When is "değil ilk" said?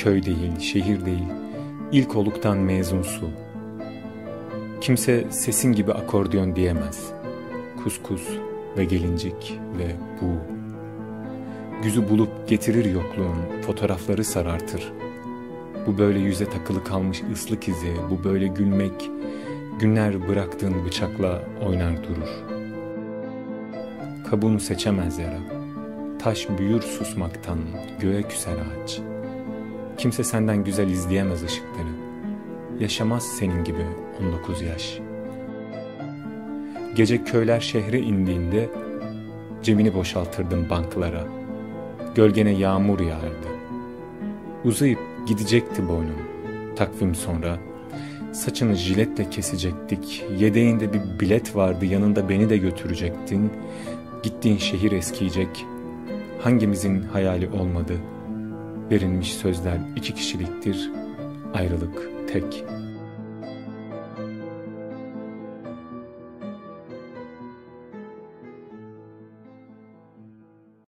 1.06-2.16